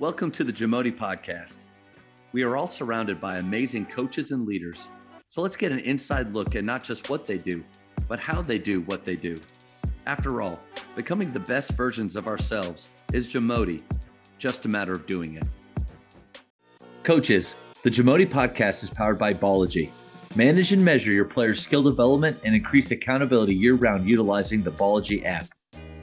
Welcome 0.00 0.30
to 0.30 0.44
the 0.44 0.52
Jamodi 0.52 0.96
Podcast. 0.96 1.64
We 2.30 2.44
are 2.44 2.56
all 2.56 2.68
surrounded 2.68 3.20
by 3.20 3.38
amazing 3.38 3.86
coaches 3.86 4.30
and 4.30 4.46
leaders. 4.46 4.86
So 5.28 5.42
let's 5.42 5.56
get 5.56 5.72
an 5.72 5.80
inside 5.80 6.32
look 6.32 6.54
at 6.54 6.62
not 6.62 6.84
just 6.84 7.10
what 7.10 7.26
they 7.26 7.36
do, 7.36 7.64
but 8.06 8.20
how 8.20 8.40
they 8.40 8.60
do 8.60 8.82
what 8.82 9.04
they 9.04 9.14
do. 9.14 9.34
After 10.06 10.40
all, 10.40 10.60
becoming 10.94 11.32
the 11.32 11.40
best 11.40 11.72
versions 11.72 12.14
of 12.14 12.28
ourselves 12.28 12.90
is 13.12 13.28
Jamodi, 13.28 13.82
just 14.38 14.66
a 14.66 14.68
matter 14.68 14.92
of 14.92 15.04
doing 15.06 15.34
it. 15.34 15.48
Coaches, 17.02 17.56
the 17.82 17.90
Jamodi 17.90 18.30
Podcast 18.30 18.84
is 18.84 18.90
powered 18.90 19.18
by 19.18 19.34
Ballogy. 19.34 19.90
Manage 20.36 20.70
and 20.70 20.84
measure 20.84 21.10
your 21.10 21.24
players' 21.24 21.60
skill 21.60 21.82
development 21.82 22.38
and 22.44 22.54
increase 22.54 22.92
accountability 22.92 23.52
year 23.52 23.74
round 23.74 24.08
utilizing 24.08 24.62
the 24.62 24.70
Ballogy 24.70 25.24
app. 25.24 25.48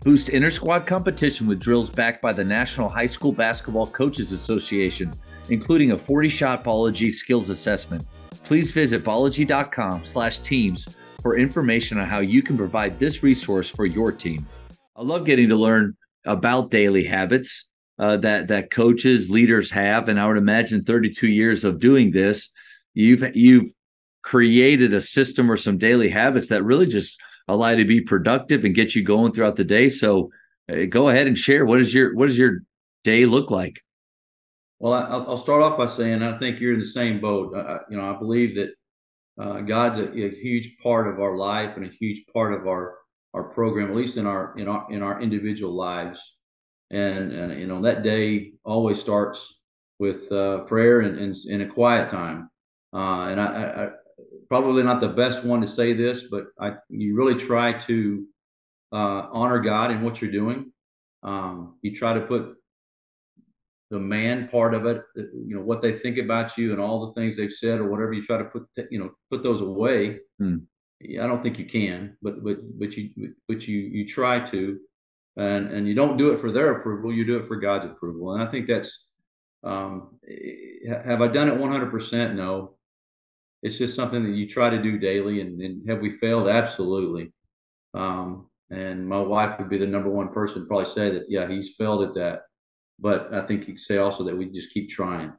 Boost 0.05 0.29
inter 0.29 0.51
squad 0.51 0.85
competition 0.85 1.47
with 1.47 1.59
drills 1.59 1.89
backed 1.89 2.21
by 2.21 2.31
the 2.31 2.43
National 2.43 2.87
High 2.87 3.07
School 3.07 3.31
Basketball 3.31 3.87
Coaches 3.87 4.33
Association, 4.33 5.11
including 5.49 5.93
a 5.93 5.97
40 5.97 6.29
shot 6.29 6.63
Ballogy 6.63 7.11
skills 7.11 7.49
assessment. 7.49 8.05
Please 8.43 8.69
visit 8.69 9.03
ballogy.com 9.03 10.05
slash 10.05 10.37
teams 10.39 10.95
for 11.23 11.39
information 11.39 11.97
on 11.97 12.05
how 12.05 12.19
you 12.19 12.43
can 12.43 12.55
provide 12.55 12.99
this 12.99 13.23
resource 13.23 13.67
for 13.67 13.87
your 13.87 14.11
team. 14.11 14.45
I 14.95 15.01
love 15.01 15.25
getting 15.25 15.49
to 15.49 15.55
learn 15.55 15.97
about 16.27 16.69
daily 16.69 17.03
habits 17.03 17.65
uh, 17.97 18.17
that 18.17 18.47
that 18.49 18.69
coaches, 18.69 19.31
leaders 19.31 19.71
have, 19.71 20.07
and 20.07 20.19
I 20.19 20.27
would 20.27 20.37
imagine 20.37 20.83
32 20.83 21.29
years 21.29 21.63
of 21.63 21.79
doing 21.79 22.11
this, 22.11 22.51
you've 22.93 23.35
you've 23.35 23.71
created 24.21 24.93
a 24.93 25.01
system 25.01 25.51
or 25.51 25.57
some 25.57 25.79
daily 25.79 26.09
habits 26.09 26.49
that 26.49 26.63
really 26.63 26.85
just 26.85 27.19
allow 27.47 27.69
you 27.69 27.77
to 27.77 27.85
be 27.85 28.01
productive 28.01 28.65
and 28.65 28.75
get 28.75 28.95
you 28.95 29.03
going 29.03 29.31
throughout 29.31 29.55
the 29.55 29.63
day. 29.63 29.89
So 29.89 30.31
uh, 30.71 30.85
go 30.89 31.09
ahead 31.09 31.27
and 31.27 31.37
share. 31.37 31.65
What 31.65 31.79
is 31.79 31.93
your 31.93 32.15
what 32.15 32.27
does 32.27 32.37
your 32.37 32.59
day 33.03 33.25
look 33.25 33.51
like? 33.51 33.81
Well, 34.79 34.93
I, 34.93 35.17
will 35.17 35.37
start 35.37 35.61
off 35.61 35.77
by 35.77 35.85
saying 35.85 36.21
I 36.21 36.37
think 36.37 36.59
you're 36.59 36.73
in 36.73 36.79
the 36.79 36.85
same 36.85 37.21
boat. 37.21 37.55
I, 37.55 37.79
you 37.89 37.97
know, 37.97 38.13
I 38.13 38.17
believe 38.17 38.55
that 38.55 38.71
uh, 39.41 39.61
God's 39.61 39.99
a, 39.99 40.11
a, 40.11 40.29
huge 40.29 40.77
part 40.81 41.07
of 41.07 41.19
our 41.19 41.35
life 41.35 41.77
and 41.77 41.85
a 41.85 41.89
huge 41.89 42.23
part 42.33 42.53
of 42.53 42.67
our 42.67 42.97
our 43.33 43.43
program, 43.43 43.89
at 43.89 43.95
least 43.95 44.17
in 44.17 44.25
our 44.25 44.57
in 44.57 44.67
our 44.67 44.87
in 44.89 45.01
our 45.01 45.21
individual 45.21 45.73
lives. 45.73 46.37
And, 46.91 47.31
and 47.31 47.59
you 47.59 47.67
know 47.67 47.81
that 47.81 48.03
day 48.03 48.53
always 48.63 48.99
starts 48.99 49.55
with 49.99 50.31
uh, 50.31 50.59
prayer 50.59 51.01
and, 51.01 51.17
and, 51.17 51.61
a 51.61 51.67
quiet 51.67 52.09
time. 52.09 52.49
Uh, 52.93 53.27
and 53.29 53.41
I, 53.41 53.89
probably 54.47 54.83
not 54.83 55.01
the 55.01 55.09
best 55.09 55.43
one 55.43 55.61
to 55.61 55.67
say 55.67 55.93
this, 55.93 56.27
but 56.29 56.47
I, 56.59 56.73
you 56.89 57.15
really 57.15 57.35
try 57.35 57.73
to 57.73 58.25
uh, 58.91 59.27
honor 59.31 59.59
God 59.59 59.91
in 59.91 60.01
what 60.01 60.21
you're 60.21 60.31
doing. 60.31 60.71
Um, 61.23 61.77
you 61.81 61.95
try 61.95 62.13
to 62.13 62.21
put 62.21 62.55
the 63.91 63.99
man 63.99 64.47
part 64.47 64.73
of 64.73 64.85
it, 64.85 64.97
uh, 65.17 65.21
you 65.33 65.55
know, 65.55 65.61
what 65.61 65.81
they 65.81 65.93
think 65.93 66.17
about 66.17 66.57
you 66.57 66.71
and 66.71 66.81
all 66.81 67.05
the 67.05 67.13
things 67.13 67.35
they've 67.35 67.51
said 67.51 67.79
or 67.79 67.89
whatever. 67.89 68.13
You 68.13 68.23
try 68.23 68.37
to 68.37 68.45
put, 68.45 68.67
you 68.89 68.99
know, 68.99 69.11
put 69.29 69.43
those 69.43 69.61
away. 69.61 70.19
Hmm. 70.39 70.57
I 71.03 71.27
don't 71.27 71.43
think 71.43 71.59
you 71.59 71.65
can, 71.65 72.17
but 72.21 72.43
but 72.43 72.57
but 72.79 72.95
you 72.95 73.35
but 73.47 73.67
you 73.67 73.77
you 73.77 74.07
try 74.07 74.39
to, 74.39 74.79
and 75.35 75.71
and 75.71 75.87
you 75.87 75.93
don't 75.93 76.17
do 76.17 76.31
it 76.31 76.39
for 76.39 76.51
their 76.51 76.77
approval. 76.77 77.13
You 77.13 77.25
do 77.25 77.37
it 77.37 77.45
for 77.45 77.57
God's 77.57 77.85
approval, 77.85 78.33
and 78.33 78.43
I 78.43 78.49
think 78.49 78.67
that's. 78.67 79.05
Um, 79.63 80.19
have 80.87 81.23
I 81.23 81.27
done 81.27 81.47
it 81.47 81.57
100%? 81.57 82.35
No, 82.35 82.74
it's 83.63 83.77
just 83.77 83.95
something 83.95 84.23
that 84.23 84.37
you 84.37 84.47
try 84.47 84.69
to 84.69 84.81
do 84.81 84.97
daily. 84.99 85.41
And, 85.41 85.61
and 85.61 85.89
have 85.89 86.01
we 86.01 86.11
failed? 86.11 86.47
Absolutely. 86.47 87.31
Um, 87.93 88.49
and 88.69 89.07
my 89.07 89.19
wife 89.19 89.57
would 89.57 89.69
be 89.69 89.77
the 89.77 89.87
number 89.87 90.09
one 90.09 90.29
person 90.29 90.61
to 90.61 90.67
probably 90.67 90.85
say 90.85 91.09
that, 91.11 91.25
yeah, 91.29 91.47
he's 91.47 91.75
failed 91.75 92.03
at 92.03 92.15
that. 92.15 92.41
But 92.99 93.33
I 93.33 93.41
think 93.41 93.67
you 93.67 93.73
could 93.73 93.81
say 93.81 93.97
also 93.97 94.23
that 94.23 94.37
we 94.37 94.45
just 94.45 94.73
keep 94.73 94.89
trying 94.89 95.33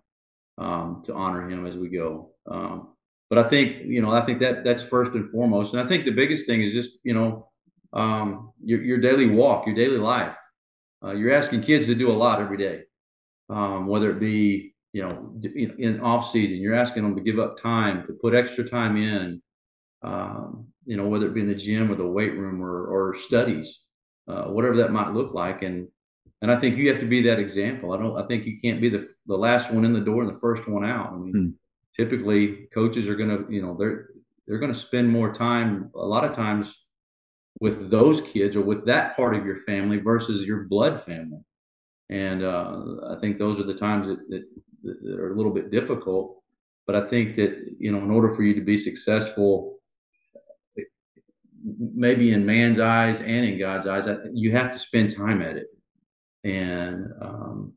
um, 0.59 1.03
to 1.07 1.15
honor 1.15 1.49
him 1.49 1.67
as 1.67 1.77
we 1.77 1.89
go. 1.89 2.31
Um, 2.51 2.95
but 3.29 3.39
I 3.39 3.49
think, 3.49 3.85
you 3.87 4.01
know, 4.03 4.13
I 4.13 4.25
think 4.25 4.41
that 4.41 4.63
that's 4.63 4.83
first 4.83 5.15
and 5.15 5.29
foremost. 5.29 5.75
And 5.75 5.83
I 5.83 5.87
think 5.87 6.05
the 6.05 6.13
biggest 6.13 6.47
thing 6.47 6.63
is 6.63 6.73
just, 6.73 6.99
you 7.03 7.15
know, 7.15 7.51
um, 7.93 8.53
your, 8.63 8.83
your 8.83 8.99
daily 8.99 9.27
walk, 9.27 9.67
your 9.67 9.75
daily 9.75 9.99
life. 9.99 10.37
Uh, 11.05 11.13
you're 11.13 11.35
asking 11.35 11.63
kids 11.63 11.87
to 11.87 11.95
do 11.95 12.11
a 12.11 12.13
lot 12.13 12.41
every 12.41 12.57
day, 12.57 12.83
um, 13.51 13.87
whether 13.87 14.11
it 14.11 14.21
be 14.21 14.75
you 14.97 15.03
know, 15.03 15.31
in 15.79 16.01
off 16.01 16.31
season, 16.31 16.57
you're 16.57 16.75
asking 16.75 17.03
them 17.03 17.15
to 17.15 17.21
give 17.21 17.39
up 17.39 17.61
time 17.61 18.07
to 18.07 18.15
put 18.15 18.35
extra 18.35 18.67
time 18.67 18.97
in, 18.97 19.43
um, 20.03 20.69
you 20.87 20.97
know, 20.97 21.07
whether 21.07 21.27
it 21.27 21.35
be 21.35 21.43
in 21.43 21.49
the 21.49 21.55
gym 21.55 21.93
or 21.93 21.97
the 21.97 22.07
weight 22.07 22.35
room 22.35 22.63
or, 22.63 22.87
or 22.87 23.15
studies, 23.15 23.83
uh, 24.27 24.45
whatever 24.45 24.75
that 24.77 24.93
might 24.93 25.13
look 25.13 25.35
like. 25.35 25.61
And, 25.61 25.89
and 26.41 26.51
I 26.51 26.59
think 26.59 26.79
you 26.79 26.89
have 26.89 27.01
to 27.01 27.07
be 27.07 27.21
that 27.25 27.39
example. 27.39 27.93
I 27.93 27.99
don't, 27.99 28.17
I 28.17 28.27
think 28.27 28.47
you 28.47 28.59
can't 28.59 28.81
be 28.81 28.89
the, 28.89 29.07
the 29.27 29.37
last 29.37 29.71
one 29.71 29.85
in 29.85 29.93
the 29.93 30.01
door 30.01 30.23
and 30.23 30.35
the 30.35 30.41
first 30.41 30.67
one 30.67 30.83
out. 30.83 31.13
I 31.13 31.17
mean, 31.17 31.33
hmm. 31.35 32.03
typically 32.03 32.67
coaches 32.73 33.07
are 33.07 33.17
going 33.17 33.29
to, 33.29 33.53
you 33.53 33.61
know, 33.61 33.77
they're, 33.79 34.09
they're 34.47 34.59
going 34.59 34.73
to 34.73 34.79
spend 34.79 35.11
more 35.11 35.31
time 35.31 35.91
a 35.95 36.07
lot 36.07 36.25
of 36.25 36.35
times 36.35 36.75
with 37.61 37.91
those 37.91 38.23
kids 38.23 38.57
or 38.57 38.63
with 38.63 38.87
that 38.87 39.15
part 39.15 39.37
of 39.37 39.45
your 39.45 39.57
family 39.57 39.99
versus 39.99 40.47
your 40.47 40.65
blood 40.65 41.03
family. 41.03 41.41
And 42.09 42.43
uh, 42.43 42.81
I 43.11 43.21
think 43.21 43.39
those 43.39 43.61
are 43.61 43.65
the 43.65 43.75
times 43.75 44.07
that, 44.07 44.21
that 44.31 44.45
that 44.87 45.19
are 45.19 45.33
a 45.33 45.37
little 45.37 45.53
bit 45.53 45.71
difficult. 45.71 46.43
But 46.87 46.97
I 46.97 47.09
think 47.09 47.37
that 47.37 47.77
you 47.79 47.91
know, 47.93 47.99
in 47.99 48.11
order 48.11 48.31
for 48.31 48.43
you 48.43 48.55
to 48.55 48.61
be 48.61 48.79
successful, 48.79 49.79
maybe 51.95 52.33
in 52.33 52.47
man's 52.47 52.79
eyes 52.79 53.21
and 53.21 53.45
in 53.45 53.59
God's 53.59 53.87
eyes, 53.87 54.09
you 54.33 54.53
have 54.53 54.73
to 54.73 54.79
spend 54.79 55.15
time 55.15 55.43
at 55.43 55.57
it. 55.57 55.67
And 56.45 57.11
um, 57.21 57.73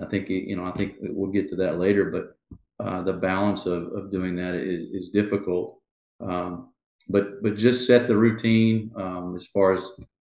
I 0.00 0.06
think 0.06 0.28
you 0.28 0.56
know, 0.56 0.64
I 0.64 0.72
think 0.72 0.94
we'll 1.00 1.32
get 1.32 1.50
to 1.50 1.56
that 1.56 1.78
later. 1.78 2.04
But 2.10 2.84
uh, 2.84 3.02
the 3.02 3.12
balance 3.12 3.66
of, 3.66 3.92
of 3.92 4.12
doing 4.12 4.36
that 4.36 4.54
is, 4.54 4.88
is 4.90 5.10
difficult. 5.10 5.80
Um, 6.20 6.70
but 7.08 7.42
but 7.42 7.56
just 7.56 7.86
set 7.86 8.06
the 8.06 8.16
routine 8.16 8.90
um, 8.96 9.34
as 9.36 9.46
far 9.46 9.74
as 9.74 9.84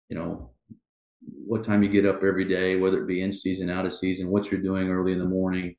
you 0.10 0.18
know 0.18 0.52
what 1.22 1.64
time 1.64 1.84
you 1.84 1.90
get 1.90 2.06
up 2.06 2.24
every 2.24 2.46
day, 2.46 2.76
whether 2.76 3.02
it 3.02 3.08
be 3.08 3.22
in 3.22 3.34
season, 3.34 3.70
out 3.70 3.86
of 3.86 3.94
season, 3.94 4.30
what 4.30 4.52
you're 4.52 4.62
doing 4.62 4.90
early 4.90 5.14
in 5.14 5.20
the 5.20 5.26
morning, 5.26 5.76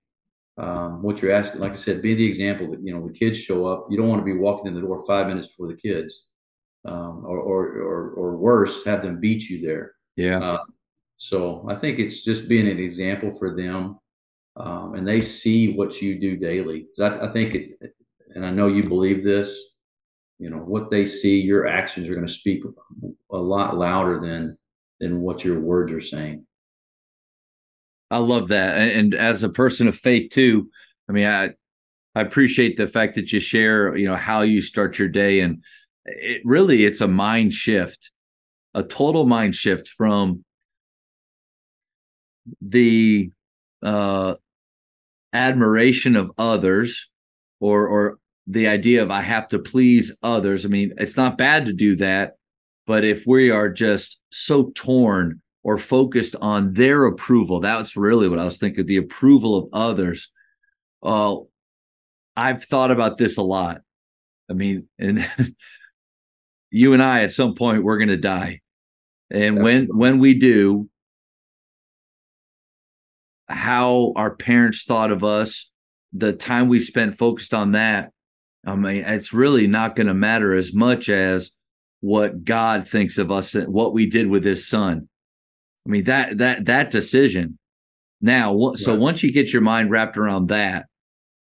um, 0.60 1.03
what 1.03 1.22
you're 1.22 1.32
asking, 1.32 1.62
like 1.62 1.72
I 1.72 1.76
said, 1.76 2.03
be 2.03 2.15
the 2.15 2.26
example 2.26 2.71
that 2.71 2.82
you 2.82 2.93
know 2.93 3.06
the 3.06 3.19
kids 3.19 3.38
show 3.38 3.66
up. 3.66 3.87
You 3.88 3.97
don't 3.97 4.09
want 4.09 4.21
to 4.21 4.25
be 4.25 4.38
walking 4.38 4.66
in 4.66 4.75
the 4.75 4.82
door 4.82 5.03
five 5.06 5.26
minutes 5.26 5.48
before 5.48 5.69
the 5.69 5.75
kids, 5.75 6.26
um, 6.84 7.25
or, 7.25 7.38
or, 7.38 7.66
or 7.78 8.10
or 8.10 8.37
worse, 8.37 8.84
have 8.84 9.03
them 9.03 9.21
beat 9.21 9.48
you 9.48 9.66
there. 9.66 9.93
Yeah. 10.16 10.38
Uh, 10.38 10.59
so 11.16 11.66
I 11.69 11.76
think 11.76 11.98
it's 11.98 12.25
just 12.25 12.48
being 12.48 12.69
an 12.69 12.78
example 12.78 13.32
for 13.32 13.56
them, 13.56 13.98
um, 14.56 14.94
and 14.94 15.09
they 15.09 15.22
see 15.22 15.72
what 15.75 16.03
you 16.03 16.19
do 16.19 16.37
daily. 16.37 16.88
I, 17.00 17.28
I 17.28 17.32
think 17.32 17.54
it, 17.54 17.94
and 18.34 18.44
I 18.44 18.50
know 18.50 18.66
you 18.66 18.87
believe 18.87 19.25
this. 19.25 19.59
You 20.38 20.50
know 20.50 20.59
what 20.59 20.91
they 20.91 21.06
see, 21.06 21.41
your 21.41 21.66
actions 21.66 22.09
are 22.09 22.15
going 22.15 22.27
to 22.27 22.32
speak 22.32 22.62
a 23.31 23.37
lot 23.37 23.78
louder 23.78 24.21
than 24.21 24.59
than 24.98 25.22
what 25.22 25.42
your 25.42 25.60
words 25.60 25.91
are 25.91 26.00
saying. 26.03 26.47
I 28.10 28.19
love 28.19 28.48
that. 28.48 28.76
And 28.78 29.15
as 29.15 29.43
a 29.43 29.48
person 29.48 29.88
of 29.88 29.97
faith 29.97 30.31
too, 30.31 30.69
I 31.09 31.12
mean, 31.12 31.26
I 31.26 31.50
I 32.15 32.22
appreciate 32.22 32.76
the 32.76 32.88
fact 32.88 33.15
that 33.15 33.32
you 33.32 33.38
share, 33.38 33.97
you 33.97 34.06
know, 34.09 34.16
how 34.16 34.43
you 34.43 34.60
start 34.62 34.98
your 34.98 35.09
day 35.09 35.41
and 35.41 35.62
it 36.04 36.43
really 36.44 36.84
it's 36.84 37.00
a 37.00 37.09
mind 37.09 37.53
shift, 37.53 38.10
a 38.75 38.82
total 38.82 39.26
mind 39.26 39.54
shift 39.54 39.88
from 39.88 40.44
the 42.60 43.31
uh 43.82 44.34
admiration 45.32 46.16
of 46.16 46.32
others 46.38 47.09
or 47.60 47.87
or 47.87 48.19
the 48.47 48.66
idea 48.66 49.03
of 49.03 49.10
I 49.10 49.21
have 49.21 49.47
to 49.48 49.59
please 49.60 50.16
others. 50.22 50.65
I 50.65 50.69
mean, 50.69 50.92
it's 50.98 51.16
not 51.16 51.38
bad 51.38 51.66
to 51.66 51.72
do 51.72 51.94
that, 51.97 52.32
but 52.87 53.04
if 53.04 53.25
we 53.27 53.50
are 53.50 53.69
just 53.69 54.19
so 54.32 54.72
torn 54.75 55.41
or 55.62 55.78
focused 55.78 56.37
on 56.41 56.72
their 56.72 57.04
approval. 57.04 57.60
That's 57.60 57.97
really 57.97 58.28
what 58.28 58.38
I 58.38 58.44
was 58.44 58.59
thinking 58.59 58.86
the 58.86 58.97
approval 58.97 59.57
of 59.57 59.68
others. 59.72 60.30
Uh, 61.03 61.36
I've 62.36 62.65
thought 62.65 62.91
about 62.91 63.18
this 63.18 63.36
a 63.36 63.42
lot. 63.42 63.83
I 64.48 64.54
mean, 64.54 64.89
and 64.98 65.28
you 66.71 66.92
and 66.95 67.03
I 67.03 67.22
at 67.22 67.33
some 67.33 67.54
point 67.54 67.84
we're 67.84 67.98
going 67.98 68.09
to 68.09 68.16
die. 68.16 68.60
And 69.30 69.62
when 69.62 69.86
when 69.86 70.18
we 70.18 70.34
do, 70.39 70.89
how 73.48 74.13
our 74.16 74.34
parents 74.34 74.84
thought 74.84 75.13
of 75.13 75.22
us, 75.22 75.71
the 76.13 76.33
time 76.33 76.68
we 76.68 76.80
spent 76.80 77.16
focused 77.16 77.54
on 77.54 77.72
that, 77.72 78.10
I 78.66 78.74
mean, 78.74 79.04
it's 79.04 79.33
really 79.33 79.66
not 79.66 79.95
going 79.95 80.06
to 80.06 80.15
matter 80.15 80.54
as 80.54 80.74
much 80.74 81.09
as 81.09 81.51
what 82.01 82.45
God 82.45 82.89
thinks 82.89 83.18
of 83.18 83.30
us 83.30 83.54
and 83.54 83.68
what 83.68 83.92
we 83.92 84.06
did 84.06 84.27
with 84.27 84.45
his 84.45 84.66
son. 84.66 85.09
I 85.86 85.91
mean 85.91 86.04
that 86.04 86.38
that 86.38 86.66
that 86.66 86.91
decision. 86.91 87.59
Now, 88.21 88.74
so 88.74 88.94
once 88.94 89.22
you 89.22 89.32
get 89.32 89.53
your 89.53 89.62
mind 89.62 89.91
wrapped 89.91 90.18
around 90.18 90.48
that, 90.48 90.86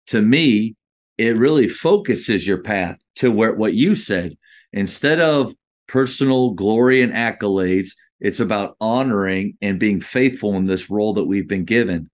to 0.08 0.22
me, 0.22 0.76
it 1.18 1.36
really 1.38 1.68
focuses 1.68 2.46
your 2.46 2.62
path 2.62 2.98
to 3.18 3.32
where 3.32 3.54
what 3.54 3.74
you 3.74 3.96
said. 3.96 4.38
Instead 4.74 5.20
of 5.20 5.54
personal 5.88 6.52
glory 6.52 7.02
and 7.02 7.14
accolades, 7.14 7.90
it's 8.20 8.40
about 8.40 8.76
honoring 8.80 9.58
and 9.62 9.80
being 9.80 10.02
faithful 10.02 10.56
in 10.56 10.66
this 10.66 10.90
role 10.90 11.14
that 11.14 11.26
we've 11.26 11.48
been 11.48 11.66
given. 11.66 12.10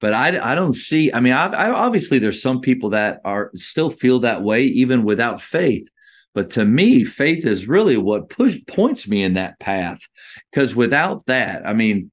but 0.00 0.12
I 0.14 0.38
I 0.52 0.54
don't 0.54 0.74
see. 0.74 1.12
I 1.12 1.20
mean, 1.20 1.32
I, 1.32 1.46
I 1.46 1.70
obviously 1.70 2.18
there's 2.18 2.42
some 2.42 2.60
people 2.60 2.90
that 2.90 3.20
are 3.24 3.50
still 3.56 3.90
feel 3.90 4.20
that 4.20 4.42
way 4.42 4.64
even 4.64 5.04
without 5.04 5.40
faith. 5.40 5.88
But 6.34 6.50
to 6.50 6.64
me, 6.64 7.04
faith 7.04 7.44
is 7.44 7.68
really 7.68 7.96
what 7.96 8.28
push 8.28 8.58
points 8.66 9.08
me 9.08 9.22
in 9.22 9.34
that 9.34 9.58
path. 9.58 10.00
Because 10.50 10.76
without 10.76 11.26
that, 11.26 11.66
I 11.66 11.72
mean, 11.72 12.10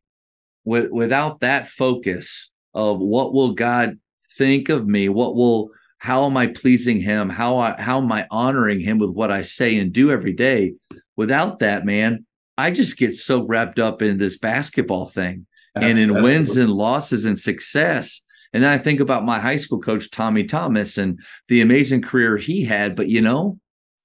with, 0.64 0.90
without 0.92 1.42
that 1.42 1.68
focus 1.68 2.50
of 2.74 3.00
what 3.00 3.34
will 3.34 3.54
God 3.54 4.00
think 4.38 4.70
of 4.70 4.88
me, 4.88 5.10
what 5.10 5.36
will 5.36 5.70
how 5.98 6.26
am 6.26 6.38
I 6.38 6.48
pleasing 6.48 7.02
Him, 7.02 7.30
how 7.30 7.58
I 7.58 7.82
how 7.82 8.00
am 8.00 8.12
I 8.12 8.28
honoring 8.30 8.80
Him 8.80 9.00
with 9.00 9.10
what 9.10 9.32
I 9.32 9.42
say 9.42 9.78
and 9.78 9.92
do 9.92 10.12
every 10.12 10.34
day? 10.34 10.74
Without 11.16 11.60
that, 11.60 11.86
man, 11.86 12.26
I 12.58 12.72
just 12.72 12.98
get 12.98 13.16
so 13.16 13.44
wrapped 13.44 13.80
up 13.80 14.02
in 14.02 14.18
this 14.18 14.38
basketball 14.38 15.08
thing 15.08 15.46
and 15.76 15.98
in 15.98 16.22
wins 16.22 16.58
and 16.58 16.72
losses 16.72 17.26
and 17.26 17.40
success. 17.40 18.22
And 18.54 18.64
then 18.64 18.72
I 18.72 18.78
think 18.78 19.00
about 19.00 19.26
my 19.26 19.40
high 19.40 19.58
school 19.58 19.82
coach, 19.82 20.10
Tommy 20.12 20.46
Thomas, 20.46 20.98
and 20.98 21.20
the 21.50 21.62
amazing 21.62 22.02
career 22.02 22.38
he 22.38 22.64
had. 22.64 22.96
But 22.96 23.10
you 23.10 23.22
know, 23.22 23.60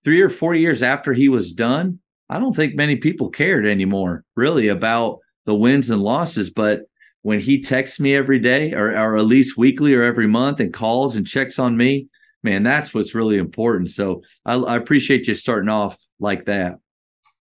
three 0.05 0.21
or 0.21 0.31
four 0.31 0.55
years 0.55 0.83
after 0.83 1.13
he 1.13 1.29
was 1.29 1.53
done, 1.53 2.01
I 2.29 2.39
don't 2.39 2.55
think 2.55 2.75
many 2.75 2.97
people 2.97 3.29
cared 3.29 3.67
anymore, 3.67 4.25
really, 4.37 4.69
about 4.69 5.19
the 5.47 5.55
wins 5.55 5.91
and 5.91 6.03
losses. 6.03 6.51
But 6.51 6.83
when 7.23 7.41
he 7.41 7.61
texts 7.61 8.01
me 8.01 8.15
every 8.15 8.39
day, 8.39 8.73
or, 8.73 8.97
or 8.97 9.17
at 9.17 9.25
least 9.25 9.59
weekly 9.59 9.95
or 9.95 10.03
every 10.03 10.27
month, 10.27 10.61
and 10.61 10.73
calls 10.73 11.17
and 11.17 11.27
checks 11.27 11.59
on 11.59 11.77
me, 11.77 12.09
man, 12.43 12.63
that's 12.63 12.95
what's 12.95 13.15
really 13.15 13.37
important. 13.37 13.91
So 13.91 14.23
I, 14.45 14.55
I 14.55 14.77
appreciate 14.77 15.27
you 15.27 15.35
starting 15.35 15.69
off 15.69 15.99
like 16.19 16.47
that. 16.47 16.77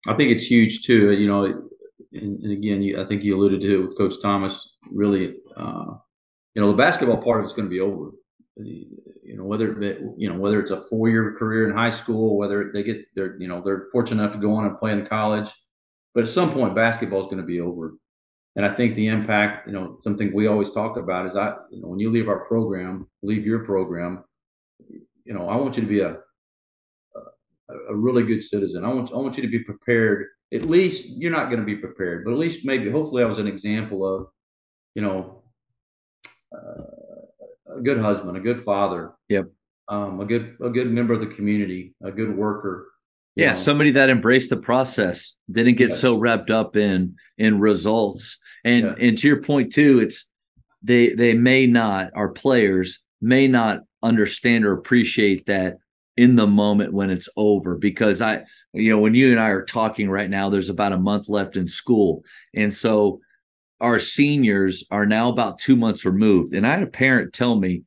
I 0.06 0.14
think 0.14 0.30
it's 0.30 0.44
huge 0.44 0.84
too. 0.84 1.12
You 1.12 1.26
know, 1.26 1.44
and, 2.12 2.40
and 2.40 2.52
again, 2.52 2.82
you, 2.82 3.02
I 3.02 3.06
think 3.06 3.24
you 3.24 3.36
alluded 3.36 3.60
to 3.60 3.74
it 3.74 3.88
with 3.88 3.98
Coach 3.98 4.14
Thomas. 4.22 4.76
Really, 4.90 5.34
uh, 5.56 5.94
you 6.54 6.62
know, 6.62 6.70
the 6.70 6.76
basketball 6.76 7.18
part 7.18 7.40
of 7.40 7.44
it's 7.44 7.54
going 7.54 7.68
to 7.68 7.70
be 7.70 7.80
over. 7.80 8.12
You 9.26 9.36
know, 9.36 9.44
whether 9.44 9.80
it, 9.82 10.00
you 10.16 10.28
know 10.28 10.38
whether 10.38 10.60
it's 10.60 10.70
a 10.70 10.82
four-year 10.82 11.36
career 11.38 11.68
in 11.68 11.76
high 11.76 11.90
school, 11.90 12.36
whether 12.36 12.70
they 12.72 12.82
get 12.82 13.04
they're 13.14 13.36
you 13.40 13.48
know 13.48 13.60
they're 13.64 13.88
fortunate 13.92 14.22
enough 14.22 14.34
to 14.34 14.40
go 14.40 14.54
on 14.54 14.66
and 14.66 14.76
play 14.76 14.92
in 14.92 15.06
college, 15.06 15.50
but 16.14 16.22
at 16.22 16.28
some 16.28 16.52
point, 16.52 16.74
basketball 16.74 17.20
is 17.20 17.26
going 17.26 17.38
to 17.38 17.42
be 17.42 17.60
over. 17.60 17.94
And 18.54 18.64
I 18.64 18.74
think 18.74 18.94
the 18.94 19.08
impact, 19.08 19.66
you 19.66 19.74
know, 19.74 19.98
something 20.00 20.32
we 20.32 20.46
always 20.46 20.70
talk 20.70 20.96
about 20.96 21.26
is 21.26 21.36
I, 21.36 21.54
you 21.70 21.82
know, 21.82 21.88
when 21.88 21.98
you 21.98 22.10
leave 22.10 22.28
our 22.28 22.46
program, 22.46 23.06
leave 23.22 23.44
your 23.44 23.64
program, 23.64 24.24
you 24.88 25.34
know, 25.34 25.48
I 25.48 25.56
want 25.56 25.76
you 25.76 25.82
to 25.82 25.88
be 25.88 26.00
a 26.00 26.18
a, 27.68 27.74
a 27.90 27.94
really 27.94 28.22
good 28.22 28.42
citizen. 28.42 28.84
I 28.84 28.88
want 28.88 29.12
I 29.12 29.16
want 29.16 29.36
you 29.36 29.42
to 29.42 29.48
be 29.48 29.58
prepared 29.60 30.28
at 30.52 30.68
least 30.68 31.16
you're 31.16 31.32
not 31.32 31.46
going 31.46 31.60
to 31.60 31.66
be 31.66 31.76
prepared, 31.76 32.24
but 32.24 32.32
at 32.32 32.38
least 32.38 32.64
maybe, 32.64 32.90
hopefully, 32.90 33.22
I 33.22 33.26
was 33.26 33.38
an 33.38 33.46
example 33.46 34.06
of, 34.06 34.28
you 34.94 35.02
know, 35.02 35.42
uh, 36.56 36.82
a 37.76 37.82
good 37.82 37.98
husband, 37.98 38.36
a 38.36 38.40
good 38.40 38.58
father. 38.58 39.12
Yep. 39.28 39.46
Um, 39.88 40.20
a 40.20 40.24
good, 40.24 40.56
a 40.60 40.70
good 40.70 40.90
member 40.90 41.14
of 41.14 41.20
the 41.20 41.26
community, 41.26 41.94
a 42.02 42.10
good 42.10 42.36
worker. 42.36 42.88
Yeah, 43.36 43.50
know. 43.50 43.54
somebody 43.54 43.92
that 43.92 44.10
embraced 44.10 44.50
the 44.50 44.56
process, 44.56 45.36
didn't 45.50 45.76
get 45.76 45.90
yes. 45.90 46.00
so 46.00 46.16
wrapped 46.16 46.50
up 46.50 46.76
in 46.76 47.16
in 47.38 47.60
results. 47.60 48.38
And 48.64 48.84
yeah. 48.84 48.94
and 48.98 49.18
to 49.18 49.28
your 49.28 49.42
point 49.42 49.72
too, 49.72 50.00
it's 50.00 50.26
they 50.82 51.10
they 51.10 51.34
may 51.34 51.66
not 51.66 52.10
our 52.14 52.30
players 52.30 53.00
may 53.20 53.46
not 53.46 53.80
understand 54.02 54.64
or 54.64 54.72
appreciate 54.72 55.46
that 55.46 55.76
in 56.16 56.34
the 56.34 56.46
moment 56.46 56.94
when 56.94 57.10
it's 57.10 57.28
over 57.36 57.76
because 57.76 58.22
I 58.22 58.44
you 58.76 58.90
know, 58.90 58.98
when 58.98 59.14
you 59.14 59.30
and 59.30 59.40
I 59.40 59.48
are 59.48 59.64
talking 59.64 60.10
right 60.10 60.28
now, 60.28 60.48
there's 60.48 60.68
about 60.68 60.92
a 60.92 60.98
month 60.98 61.28
left 61.28 61.56
in 61.56 61.66
school. 61.66 62.22
And 62.54 62.72
so 62.72 63.20
our 63.80 63.98
seniors 63.98 64.84
are 64.90 65.06
now 65.06 65.28
about 65.28 65.58
two 65.58 65.76
months 65.76 66.04
removed. 66.04 66.54
And 66.54 66.66
I 66.66 66.70
had 66.70 66.82
a 66.82 66.86
parent 66.86 67.32
tell 67.32 67.56
me 67.56 67.82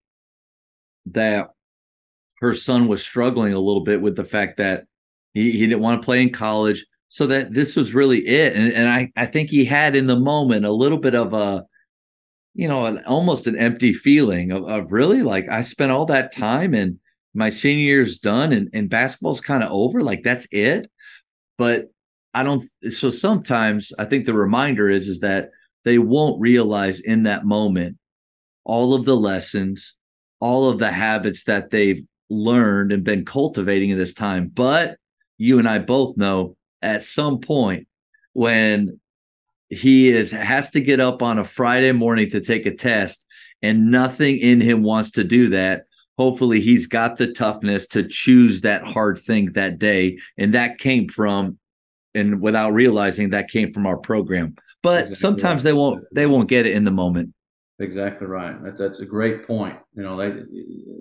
that 1.08 1.50
her 2.40 2.54
son 2.54 2.88
was 2.88 3.02
struggling 3.02 3.54
a 3.54 3.60
little 3.60 3.84
bit 3.84 4.02
with 4.02 4.16
the 4.16 4.24
fact 4.24 4.58
that 4.58 4.86
he, 5.34 5.52
he 5.52 5.60
didn't 5.60 5.82
want 5.82 6.02
to 6.02 6.06
play 6.06 6.22
in 6.22 6.32
college. 6.32 6.86
So 7.12 7.26
that 7.26 7.54
this 7.54 7.76
was 7.76 7.96
really 7.96 8.20
it. 8.28 8.56
And, 8.56 8.72
and 8.72 8.88
I, 8.88 9.12
I 9.16 9.26
think 9.26 9.50
he 9.50 9.66
had 9.66 9.96
in 9.96 10.06
the 10.06 10.20
moment 10.20 10.64
a 10.64 10.72
little 10.72 11.00
bit 11.00 11.16
of 11.16 11.34
a, 11.34 11.66
you 12.54 12.68
know, 12.68 12.86
an 12.86 13.04
almost 13.06 13.48
an 13.48 13.58
empty 13.58 13.94
feeling 13.94 14.52
of, 14.52 14.68
of 14.70 14.92
really 14.92 15.24
like 15.24 15.50
I 15.50 15.64
spent 15.64 15.92
all 15.92 16.06
that 16.06 16.32
time 16.32 16.76
and 16.76 17.00
my 17.34 17.50
senior 17.50 17.84
year's 17.84 18.20
done 18.20 18.52
and, 18.54 18.70
and 18.74 18.92
basketball's 18.92 19.42
kind 19.42 19.64
of 19.64 19.72
over. 19.72 20.02
Like 20.02 20.22
that's 20.22 20.46
it. 20.52 20.92
But 21.58 21.86
I 22.36 22.44
don't 22.44 22.70
so 22.92 23.10
sometimes 23.10 23.92
I 23.98 24.06
think 24.06 24.26
the 24.26 24.36
reminder 24.36 24.88
is 24.88 25.08
is 25.08 25.22
that 25.22 25.50
they 25.86 26.00
won't 26.00 26.42
realize 26.42 27.00
in 27.00 27.24
that 27.24 27.46
moment 27.46 27.98
all 28.64 28.94
of 28.94 29.06
the 29.06 29.16
lessons, 29.16 29.96
all 30.40 30.70
of 30.70 30.80
the 30.80 30.92
habits 30.92 31.46
that 31.46 31.70
they've 31.72 32.04
learned 32.30 32.92
and 32.92 33.04
been 33.04 33.26
cultivating 33.26 33.90
in 33.90 33.98
this 33.98 34.14
time. 34.14 34.52
But 34.54 34.98
you 35.38 35.60
and 35.60 35.68
I 35.68 35.80
both 35.80 36.18
know 36.18 36.56
at 36.82 37.04
some 37.04 37.40
point 37.40 37.88
when 38.34 39.00
he 39.70 40.10
is 40.10 40.32
has 40.32 40.70
to 40.72 40.82
get 40.82 41.00
up 41.00 41.22
on 41.22 41.40
a 41.40 41.44
Friday 41.44 41.92
morning 41.92 42.30
to 42.32 42.42
take 42.42 42.66
a 42.66 42.76
test 42.76 43.26
and 43.62 43.92
nothing 43.92 44.38
in 44.38 44.62
him 44.62 44.84
wants 44.84 45.12
to 45.12 45.24
do 45.24 45.50
that 45.50 45.84
hopefully 46.18 46.60
he's 46.60 46.86
got 46.86 47.18
the 47.18 47.32
toughness 47.32 47.88
to 47.88 48.04
choose 48.08 48.62
that 48.62 48.84
hard 48.84 49.18
thing 49.20 49.52
that 49.54 49.80
day 49.80 50.18
and 50.38 50.54
that 50.54 50.78
came 50.78 51.08
from 51.08 51.58
and 52.14 52.42
without 52.42 52.74
realizing 52.74 53.30
that 53.30 53.50
came 53.50 53.72
from 53.72 53.86
our 53.86 53.98
program 53.98 54.56
but 54.84 55.04
exactly 55.04 55.16
sometimes 55.16 55.60
right. 55.60 55.64
they 55.64 55.74
won't 55.74 56.04
they 56.14 56.26
won't 56.26 56.50
get 56.50 56.66
it 56.66 56.76
in 56.76 56.84
the 56.84 56.92
moment 56.92 57.34
exactly 57.80 58.28
right 58.28 58.62
that, 58.64 58.78
that's 58.78 59.00
a 59.00 59.06
great 59.06 59.46
point 59.48 59.78
you 59.94 60.04
know 60.04 60.18
they, 60.18 60.44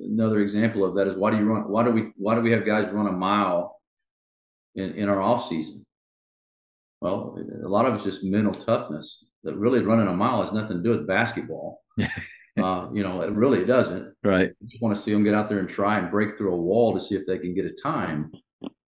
another 0.06 0.40
example 0.40 0.84
of 0.84 0.94
that 0.94 1.06
is 1.06 1.16
why 1.16 1.30
do 1.30 1.36
you 1.36 1.44
run 1.44 1.62
why 1.68 1.84
do 1.84 1.90
we 1.90 2.12
why 2.16 2.34
do 2.34 2.40
we 2.40 2.52
have 2.52 2.64
guys 2.64 2.90
run 2.92 3.08
a 3.08 3.12
mile 3.12 3.80
in, 4.74 4.92
in 4.94 5.08
our 5.08 5.20
off 5.20 5.48
season 5.48 5.84
well 7.00 7.38
a 7.64 7.68
lot 7.68 7.86
of 7.86 7.94
it's 7.94 8.04
just 8.04 8.24
mental 8.24 8.54
toughness 8.54 9.24
that 9.44 9.56
really 9.56 9.80
running 9.80 10.08
a 10.08 10.12
mile 10.12 10.42
has 10.42 10.52
nothing 10.52 10.78
to 10.78 10.82
do 10.82 10.90
with 10.90 11.06
basketball 11.06 11.80
Uh, 12.58 12.88
you 12.92 13.02
know, 13.02 13.22
it 13.22 13.32
really 13.32 13.64
doesn't. 13.64 14.14
Right. 14.24 14.50
I 14.50 14.66
just 14.66 14.82
want 14.82 14.96
to 14.96 15.00
see 15.00 15.12
them 15.12 15.24
get 15.24 15.34
out 15.34 15.48
there 15.48 15.58
and 15.58 15.68
try 15.68 15.98
and 15.98 16.10
break 16.10 16.36
through 16.36 16.54
a 16.54 16.56
wall 16.56 16.94
to 16.94 17.00
see 17.00 17.14
if 17.14 17.26
they 17.26 17.38
can 17.38 17.54
get 17.54 17.66
a 17.66 17.72
time. 17.72 18.32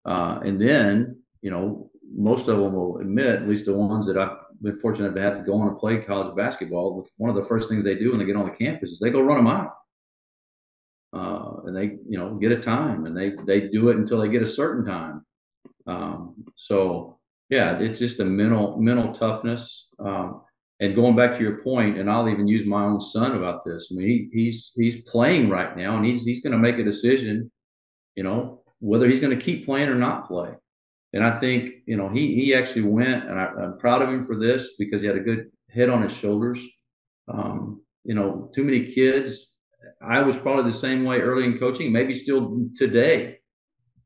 Uh, 0.05 0.41
and 0.45 0.61
then, 0.61 1.21
you 1.43 1.51
know, 1.51 1.91
most 2.13 2.49
of 2.49 2.59
them 2.59 2.73
will 2.73 2.99
admit, 2.99 3.43
at 3.43 3.49
least 3.49 3.67
the 3.67 3.75
ones 3.75 4.07
that 4.07 4.19
I've 4.19 4.37
been 4.63 4.77
fortunate 4.77 5.15
to 5.15 5.21
have 5.21 5.39
to 5.39 5.45
go 5.45 5.55
on 5.55 5.69
and 5.69 5.79
play 5.79 5.99
college 5.99 6.37
basketball, 6.37 7.05
one 7.19 7.31
of 7.31 7.37
the 7.37 7.43
first 7.43 7.69
things 7.69 7.85
they 7.85 7.95
do 7.95 8.11
when 8.11 8.19
they 8.19 8.27
get 8.27 8.37
on 8.37 8.47
the 8.47 8.51
campus 8.51 8.91
is 8.91 8.99
they 8.99 9.11
go 9.11 9.21
run 9.21 9.39
a 9.39 9.43
mile. 9.43 9.77
Uh, 11.13 11.63
and 11.65 11.77
they, 11.77 11.99
you 12.09 12.19
know, 12.19 12.35
get 12.35 12.53
a 12.53 12.61
time 12.61 13.05
and 13.07 13.17
they, 13.17 13.33
they 13.47 13.69
do 13.69 13.89
it 13.89 13.97
until 13.97 14.21
they 14.21 14.29
get 14.29 14.43
a 14.43 14.47
certain 14.47 14.85
time. 14.85 15.25
Um, 15.87 16.35
so 16.55 17.19
yeah, 17.49 17.79
it's 17.79 17.99
just 17.99 18.21
a 18.21 18.25
mental, 18.25 18.77
mental 18.79 19.13
toughness. 19.13 19.89
Um, 19.99 20.43
and 20.79 20.95
going 20.95 21.15
back 21.15 21.37
to 21.37 21.43
your 21.43 21.63
point, 21.63 21.99
and 21.99 22.11
I'll 22.11 22.29
even 22.29 22.49
use 22.49 22.65
my 22.65 22.85
own 22.85 23.01
son 23.01 23.37
about 23.37 23.65
this. 23.65 23.89
I 23.91 23.97
mean, 23.97 24.09
he, 24.09 24.29
he's 24.33 24.73
he's 24.75 25.03
playing 25.03 25.51
right 25.51 25.77
now, 25.77 25.97
and 25.97 26.07
he's 26.07 26.25
he's 26.25 26.41
going 26.43 26.53
to 26.53 26.59
make 26.59 26.79
a 26.79 26.85
decision, 26.85 27.51
you 28.17 28.23
know, 28.23 28.63
whether 28.79 29.07
he's 29.07 29.21
going 29.21 29.37
to 29.37 29.45
keep 29.45 29.67
playing 29.67 29.91
or 29.91 29.95
not 29.95 30.27
play. 30.27 30.53
And 31.13 31.25
I 31.25 31.39
think 31.41 31.75
you 31.87 31.97
know 31.97 32.09
he 32.09 32.35
he 32.35 32.55
actually 32.55 32.83
went, 32.83 33.29
and 33.29 33.39
I, 33.39 33.51
am 33.61 33.79
proud 33.79 34.03
of 34.03 34.09
him 34.09 34.23
for 34.23 34.37
this 34.37 34.77
because 34.79 35.03
he 35.03 35.09
had 35.09 35.17
a 35.17 35.21
good 35.21 35.51
head 35.71 35.89
on 35.89 36.03
his 36.03 36.17
shoulders. 36.17 36.61
Um, 37.29 37.83
you 38.05 38.15
know, 38.15 38.51
too 38.55 38.65
many 38.65 38.85
kids. 38.85 39.47
I 40.03 40.23
was 40.23 40.39
probably 40.39 40.71
the 40.71 40.77
same 40.77 41.05
way 41.05 41.21
early 41.21 41.45
in 41.45 41.59
coaching, 41.59 41.93
maybe 41.93 42.15
still 42.15 42.69
today, 42.75 43.39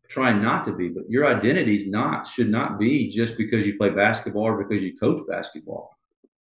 trying 0.09 0.43
not 0.43 0.65
to 0.67 0.73
be. 0.73 0.89
But 0.89 1.05
your 1.09 1.27
identity 1.27 1.77
is 1.77 1.89
not 1.89 2.27
should 2.27 2.49
not 2.49 2.79
be 2.79 3.11
just 3.11 3.37
because 3.37 3.67
you 3.67 3.77
play 3.77 3.91
basketball 3.91 4.45
or 4.45 4.65
because 4.65 4.83
you 4.83 4.97
coach 4.97 5.21
basketball 5.29 5.95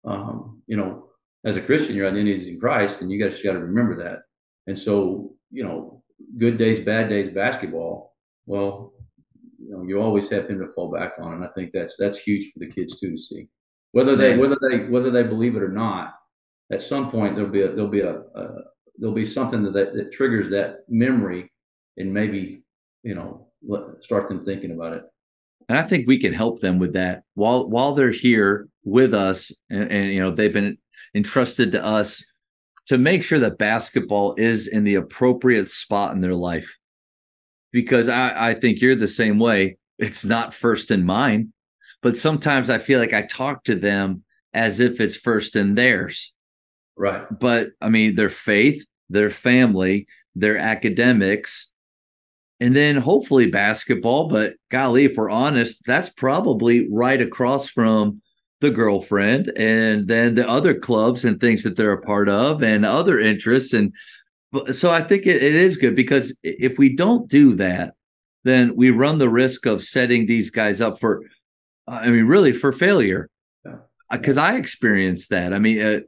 um, 0.07 0.63
you 0.67 0.77
know, 0.77 1.09
as 1.45 1.57
a 1.57 1.61
Christian, 1.61 1.97
your 1.97 2.09
identity 2.09 2.39
is 2.39 2.49
in 2.49 2.59
Christ, 2.59 3.03
and 3.03 3.11
you 3.11 3.19
got 3.19 3.33
got 3.43 3.53
to 3.53 3.59
remember 3.59 4.03
that. 4.05 4.21
And 4.67 4.79
so, 4.79 5.35
you 5.51 5.65
know, 5.65 6.03
good 6.39 6.59
days, 6.59 6.81
bad 6.81 7.09
days, 7.09 7.29
basketball. 7.29 8.15
Well, 8.47 8.93
you 9.67 9.77
know, 9.77 9.83
you 9.83 10.01
always 10.01 10.31
have 10.31 10.49
him 10.49 10.61
to 10.61 10.69
fall 10.69 10.91
back 10.91 11.15
on, 11.21 11.35
and 11.35 11.45
I 11.45 11.49
think 11.49 11.73
that's 11.73 11.97
that's 11.99 12.19
huge 12.19 12.53
for 12.53 12.61
the 12.61 12.71
kids 12.71 13.01
too 13.01 13.11
to 13.11 13.19
see 13.19 13.49
whether 13.93 14.15
they 14.15 14.37
whether 14.37 14.59
they 14.61 14.85
whether 14.85 15.11
they 15.11 15.23
believe 15.23 15.57
it 15.57 15.63
or 15.63 15.71
not. 15.71 16.15
At 16.71 16.83
some 16.83 17.11
point, 17.11 17.35
there'll 17.35 17.51
be 17.51 17.63
a 17.63 17.69
there'll 17.69 17.89
be 17.89 18.01
a, 18.01 18.19
a 18.19 18.49
there'll 18.99 19.15
be 19.15 19.25
something 19.25 19.63
that, 19.63 19.73
that 19.73 19.95
that 19.95 20.13
triggers 20.13 20.51
that 20.51 20.81
memory, 20.89 21.51
and 21.97 22.13
maybe 22.13 22.63
you 23.03 23.15
know 23.15 23.49
start 24.01 24.29
them 24.29 24.45
thinking 24.45 24.73
about 24.73 24.93
it. 24.93 25.05
And 25.69 25.79
I 25.79 25.83
think 25.83 26.07
we 26.07 26.21
can 26.21 26.33
help 26.33 26.61
them 26.61 26.79
with 26.79 26.93
that 26.93 27.23
while 27.35 27.69
while 27.69 27.95
they're 27.95 28.11
here 28.11 28.69
with 28.85 29.15
us, 29.15 29.51
and, 29.71 29.91
and 29.91 30.13
you 30.13 30.21
know 30.21 30.31
they've 30.31 30.53
been 30.53 30.79
entrusted 31.15 31.73
to 31.73 31.85
us 31.85 32.23
to 32.87 32.99
make 32.99 33.23
sure 33.23 33.41
that 33.41 33.59
basketball 33.59 34.35
is 34.37 34.69
in 34.69 34.85
the 34.85 34.97
appropriate 34.97 35.69
spot 35.69 36.15
in 36.15 36.21
their 36.21 36.35
life. 36.35 36.77
Because 37.77 38.09
I, 38.09 38.49
I 38.49 38.55
think 38.55 38.81
you're 38.81 38.97
the 38.97 39.07
same 39.07 39.39
way. 39.39 39.77
It's 39.99 40.25
not 40.25 40.55
first 40.55 40.91
in 40.91 41.05
mine, 41.05 41.53
but 42.01 42.17
sometimes 42.17 42.71
I 42.71 42.79
feel 42.79 42.99
like 42.99 43.13
I 43.13 43.21
talk 43.21 43.65
to 43.65 43.75
them 43.75 44.23
as 44.55 44.81
if 44.81 44.99
it's 44.99 45.15
first 45.15 45.57
in 45.57 45.75
theirs. 45.75 46.33
Right. 46.97 47.27
But 47.39 47.73
I 47.83 47.91
mean, 47.91 48.15
their 48.15 48.31
faith, 48.31 48.87
their 49.11 49.29
family, 49.29 50.07
their 50.35 50.57
academics, 50.57 51.69
and 52.61 52.75
then 52.75 52.97
hopefully 52.97 53.51
basketball. 53.51 54.31
But 54.31 54.55
golly, 54.71 55.05
if 55.05 55.17
we're 55.19 55.29
honest, 55.29 55.83
that's 55.85 56.09
probably 56.09 56.89
right 56.91 57.21
across 57.21 57.69
from 57.69 58.23
the 58.63 58.71
girlfriend 58.71 59.53
and 59.55 60.09
then 60.09 60.35
the 60.35 60.49
other 60.49 60.73
clubs 60.73 61.27
and 61.27 61.39
things 61.39 61.63
that 61.65 61.77
they're 61.77 61.93
a 61.93 62.01
part 62.01 62.31
of 62.31 62.63
and 62.63 62.87
other 62.87 63.19
interests. 63.19 63.75
And 63.75 63.93
so 64.65 64.91
I 64.91 65.01
think 65.03 65.27
it, 65.27 65.43
it 65.43 65.55
is 65.55 65.77
good 65.77 65.97
because 65.97 66.37
if 66.43 66.79
we 66.79 66.95
don't 66.95 67.29
do 67.29 67.55
that, 67.57 67.95
then 68.45 68.77
we 68.77 68.91
run 68.91 69.19
the 69.19 69.29
risk 69.29 69.67
of 69.67 69.83
setting 69.83 70.27
these 70.27 70.51
guys 70.51 70.81
up 70.81 71.01
for, 71.01 71.23
I 71.89 72.11
mean, 72.11 72.27
really 72.27 72.53
for 72.53 72.73
failure. 72.73 73.29
Because 74.11 74.37
yeah. 74.37 74.45
I 74.45 74.57
experienced 74.57 75.31
that. 75.31 75.53
I 75.53 75.59
mean, 75.59 75.81
uh, 75.81 76.01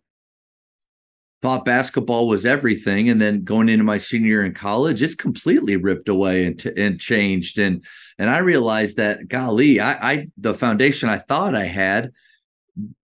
thought 1.43 1.65
basketball 1.65 2.27
was 2.27 2.45
everything 2.45 3.09
and 3.11 3.21
then 3.21 3.45
going 3.45 3.69
into 3.69 3.85
my 3.85 3.97
senior 3.97 4.29
year 4.29 4.45
in 4.45 4.53
college 4.53 5.03
it's 5.03 5.15
completely 5.15 5.77
ripped 5.77 6.09
away 6.09 6.45
and, 6.45 6.59
t- 6.59 6.73
and 6.77 7.01
changed 7.01 7.59
and 7.59 7.85
and 8.19 8.29
i 8.29 8.39
realized 8.39 8.97
that 8.97 9.29
golly 9.29 9.79
I, 9.79 10.13
I 10.13 10.29
the 10.37 10.53
foundation 10.53 11.09
i 11.09 11.19
thought 11.19 11.55
i 11.55 11.65
had 11.65 12.11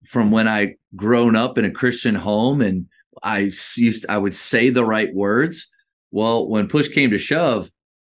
from 0.04 0.32
when 0.32 0.48
i 0.48 0.74
grown 0.96 1.36
up 1.36 1.58
in 1.58 1.64
a 1.64 1.70
christian 1.70 2.16
home 2.16 2.60
and 2.60 2.86
i 3.22 3.50
used 3.76 4.06
i 4.08 4.18
would 4.18 4.34
say 4.34 4.70
the 4.70 4.84
right 4.84 5.14
words 5.14 5.68
well 6.10 6.48
when 6.48 6.68
push 6.68 6.88
came 6.88 7.10
to 7.10 7.18
shove 7.18 7.68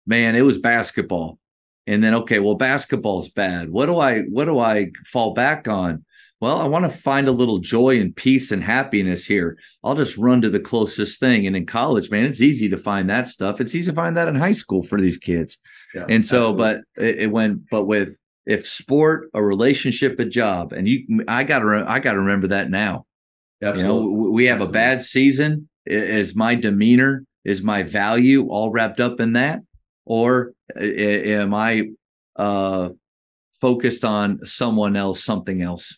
man 0.07 0.35
it 0.35 0.43
was 0.43 0.59
basketball 0.59 1.39
and 1.87 2.03
then 2.03 2.15
okay 2.15 2.39
well 2.39 2.55
basketball's 2.55 3.29
bad 3.29 3.71
what 3.71 3.87
do 3.87 3.99
i 3.99 4.21
what 4.23 4.47
do 4.47 4.59
i 4.59 4.91
fall 5.05 5.35
back 5.35 5.69
on 5.69 6.05
well, 6.41 6.61
I 6.61 6.67
want 6.67 6.85
to 6.85 6.91
find 6.91 7.29
a 7.29 7.33
little 7.33 7.59
joy 7.59 7.99
and 7.99 8.15
peace 8.15 8.53
and 8.53 8.63
happiness 8.63 9.25
here. 9.25 9.57
I'll 9.83 9.95
just 9.95 10.19
run 10.19 10.43
to 10.43 10.51
the 10.51 10.61
closest 10.61 11.19
thing. 11.19 11.47
And 11.47 11.57
in 11.57 11.65
college, 11.65 12.11
man, 12.11 12.25
it's 12.25 12.43
easy 12.43 12.69
to 12.69 12.77
find 12.77 13.09
that 13.09 13.27
stuff. 13.27 13.61
It's 13.61 13.75
easy 13.75 13.91
to 13.91 13.97
find 13.97 14.17
that 14.19 14.29
in 14.29 14.35
high 14.35 14.53
school 14.53 14.83
for 14.83 15.01
these 15.01 15.17
kids. 15.17 15.57
Yeah, 15.95 16.05
and 16.11 16.25
so, 16.25 16.51
absolutely. 16.51 16.83
but 16.97 17.05
it, 17.05 17.19
it, 17.21 17.31
went, 17.31 17.71
but 17.71 17.85
with 17.85 18.17
if 18.45 18.67
sport, 18.67 19.31
a 19.33 19.43
relationship, 19.43 20.21
a 20.21 20.27
job, 20.27 20.75
and 20.75 20.87
you, 20.87 21.25
I 21.27 21.43
got 21.43 21.61
to, 21.61 21.85
I 21.89 22.01
got 22.01 22.13
to 22.13 22.19
remember 22.19 22.49
that 22.49 22.71
now. 22.71 23.07
Absolutely. 23.63 23.85
You 23.85 24.17
know, 24.25 24.31
we 24.31 24.47
have 24.47 24.61
a 24.61 24.69
bad 24.69 25.03
season. 25.03 25.69
Is 25.87 26.35
my 26.35 26.55
demeanor, 26.57 27.25
is 27.45 27.63
my 27.63 27.85
value 27.85 28.49
all 28.49 28.71
wrapped 28.71 29.01
up 29.01 29.21
in 29.21 29.35
that, 29.35 29.61
or 30.05 30.53
am 30.77 31.55
I 31.55 31.91
uh, 32.35 32.89
focused 33.55 34.05
on 34.05 34.45
someone 34.45 34.97
else, 34.97 35.23
something 35.23 35.63
else? 35.63 35.97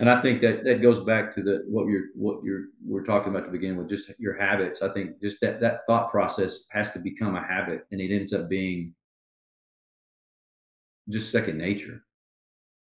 and 0.00 0.08
I 0.08 0.20
think 0.20 0.40
that 0.40 0.64
that 0.64 0.80
goes 0.80 1.00
back 1.00 1.34
to 1.34 1.42
the 1.42 1.64
what 1.66 1.86
you're 1.86 2.06
what 2.14 2.42
you're 2.42 2.66
we're 2.84 3.04
talking 3.04 3.28
about 3.28 3.44
to 3.44 3.52
begin 3.52 3.76
with, 3.76 3.88
just 3.88 4.10
your 4.18 4.38
habits. 4.38 4.80
I 4.80 4.88
think 4.88 5.20
just 5.20 5.38
that 5.42 5.60
that 5.60 5.86
thought 5.86 6.10
process 6.10 6.66
has 6.70 6.90
to 6.92 6.98
become 6.98 7.36
a 7.36 7.46
habit, 7.46 7.86
and 7.90 8.00
it 8.00 8.14
ends 8.14 8.32
up 8.32 8.48
being 8.48 8.94
just 11.10 11.30
second 11.30 11.58
nature. 11.58 12.04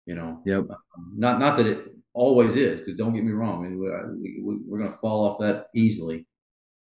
You 0.07 0.15
know. 0.15 0.41
Yep. 0.47 0.61
Um, 0.71 1.13
not 1.17 1.41
not 1.41 1.57
that 1.57 1.67
it 1.67 1.89
always 2.13 2.57
is, 2.57 2.81
because 2.81 2.97
don't 2.97 3.15
get 3.15 3.25
me 3.25 3.33
wrong, 3.33 3.65
I 3.65 3.69
mean, 3.69 3.79
we, 3.79 4.41
we, 4.43 4.59
we're 4.67 4.79
going 4.79 4.91
to 4.91 4.99
fall 4.99 5.27
off 5.27 5.39
that 5.41 5.67
easily. 5.75 6.27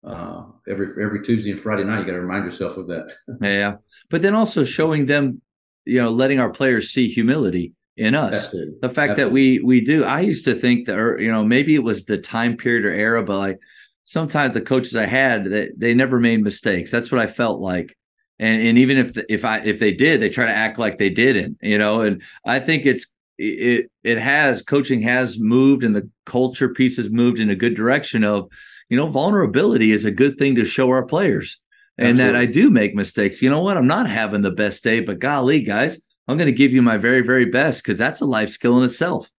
Uh, 0.02 0.46
every 0.68 0.88
every 1.04 1.22
Tuesday 1.24 1.52
and 1.52 1.60
Friday 1.60 1.84
night, 1.84 2.00
you 2.00 2.06
got 2.06 2.14
to 2.14 2.22
remind 2.22 2.46
yourself 2.46 2.78
of 2.78 2.88
that. 2.88 3.14
yeah, 3.42 3.76
but 4.10 4.22
then 4.22 4.34
also 4.34 4.64
showing 4.64 5.06
them, 5.06 5.42
you 5.84 6.02
know, 6.02 6.10
letting 6.10 6.40
our 6.40 6.50
players 6.50 6.92
see 6.92 7.10
humility 7.10 7.74
in 7.98 8.16
us. 8.16 8.46
Absolutely. 8.46 8.76
The 8.82 8.90
fact 8.90 9.12
Absolutely. 9.12 9.24
that 9.24 9.34
we 9.34 9.60
we 9.60 9.82
do. 9.82 10.06
I 10.06 10.22
used 10.22 10.46
to 10.46 10.56
think 10.56 10.88
that, 10.88 10.98
or, 10.98 11.20
you 11.20 11.30
know, 11.30 11.44
maybe 11.44 11.76
it 11.76 11.84
was 11.84 12.06
the 12.06 12.18
time 12.18 12.56
period 12.56 12.86
or 12.86 12.92
era, 12.92 13.22
but 13.22 13.38
like 13.38 13.60
sometimes 14.06 14.54
the 14.54 14.62
coaches 14.62 14.96
I 14.96 15.06
had 15.06 15.44
that 15.44 15.50
they, 15.50 15.70
they 15.90 15.94
never 15.94 16.20
made 16.20 16.42
mistakes. 16.42 16.92
That's 16.92 17.12
what 17.12 17.22
I 17.22 17.28
felt 17.28 17.60
like. 17.60 17.96
And 18.40 18.62
and 18.62 18.78
even 18.78 18.98
if 18.98 19.18
if 19.28 19.44
I 19.44 19.60
if 19.60 19.80
they 19.80 19.94
did, 19.94 20.22
they 20.22 20.30
try 20.30 20.46
to 20.46 20.52
act 20.52 20.80
like 20.80 20.98
they 20.98 21.10
didn't, 21.10 21.58
you 21.62 21.78
know. 21.78 22.02
And 22.02 22.24
I 22.46 22.60
think 22.60 22.86
it's 22.86 23.06
it 23.40 23.92
it 24.04 24.18
has 24.18 24.62
coaching 24.62 25.02
has 25.02 25.40
moved 25.40 25.84
and 25.84 25.96
the 25.96 26.10
culture 26.26 26.70
piece 26.70 26.98
has 26.98 27.10
moved 27.10 27.40
in 27.40 27.50
a 27.50 27.56
good 27.56 27.76
direction 27.76 28.24
of 28.24 28.48
you 28.90 28.98
know 28.98 29.08
vulnerability 29.08 29.92
is 29.92 30.06
a 30.06 30.12
good 30.12 30.38
thing 30.38 30.56
to 30.56 30.66
show 30.66 30.90
our 30.90 31.06
players 31.06 31.60
and 32.00 32.18
that 32.18 32.36
I 32.36 32.46
do 32.46 32.70
make 32.70 32.96
mistakes. 32.96 33.42
You 33.42 33.50
know 33.50 33.62
what? 33.62 33.78
I'm 33.78 33.88
not 33.88 34.10
having 34.10 34.42
the 34.42 34.52
best 34.52 34.84
day, 34.84 35.02
but 35.02 35.20
golly, 35.20 35.62
guys, 35.62 36.00
I'm 36.28 36.38
going 36.38 36.48
to 36.48 36.54
give 36.54 36.72
you 36.72 36.82
my 36.82 36.98
very, 36.98 37.22
very 37.22 37.46
best 37.46 37.84
because 37.84 38.00
that's 38.00 38.22
a 38.22 38.26
life 38.26 38.50
skill 38.50 38.78
in 38.78 38.84
itself. 38.84 39.30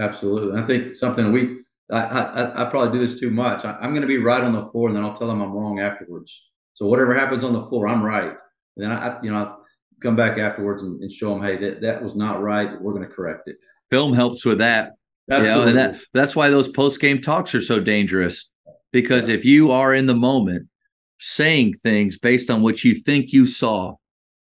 Absolutely. 0.00 0.60
I 0.60 0.66
think 0.66 0.94
something 0.94 1.32
we, 1.32 1.56
I, 1.90 2.00
I, 2.00 2.62
I 2.62 2.70
probably 2.70 2.98
do 2.98 3.04
this 3.04 3.18
too 3.18 3.30
much. 3.30 3.64
I, 3.64 3.76
am 3.82 3.90
going 3.90 4.02
to 4.02 4.06
be 4.06 4.18
right 4.18 4.42
on 4.42 4.52
the 4.52 4.64
floor 4.66 4.88
and 4.88 4.96
then 4.96 5.04
I'll 5.04 5.16
tell 5.16 5.26
them 5.26 5.42
I'm 5.42 5.52
wrong 5.52 5.80
afterwards. 5.80 6.50
So 6.74 6.86
whatever 6.86 7.18
happens 7.18 7.44
on 7.44 7.52
the 7.52 7.62
floor, 7.62 7.88
I'm 7.88 8.02
right. 8.02 8.34
And 8.76 8.84
then 8.84 8.92
I, 8.92 9.20
you 9.22 9.30
know, 9.30 9.56
come 10.04 10.16
back 10.16 10.38
afterwards 10.38 10.82
and, 10.82 11.00
and 11.00 11.10
show 11.10 11.30
them, 11.30 11.42
hey, 11.42 11.56
that, 11.56 11.80
that 11.80 12.02
was 12.02 12.14
not 12.14 12.42
right. 12.42 12.80
We're 12.80 12.92
going 12.92 13.08
to 13.08 13.14
correct 13.14 13.48
it. 13.48 13.56
Film 13.90 14.12
helps 14.12 14.44
with 14.44 14.58
that. 14.58 14.92
Absolutely. 15.30 15.72
You 15.72 15.76
know, 15.76 15.92
that, 15.92 16.00
that's 16.12 16.36
why 16.36 16.50
those 16.50 16.68
post 16.68 17.00
game 17.00 17.20
talks 17.20 17.54
are 17.54 17.60
so 17.60 17.80
dangerous 17.80 18.50
because 18.92 19.28
yeah. 19.28 19.36
if 19.36 19.44
you 19.44 19.70
are 19.70 19.94
in 19.94 20.06
the 20.06 20.14
moment 20.14 20.68
saying 21.18 21.74
things 21.82 22.18
based 22.18 22.50
on 22.50 22.62
what 22.62 22.84
you 22.84 22.94
think 22.94 23.32
you 23.32 23.46
saw, 23.46 23.94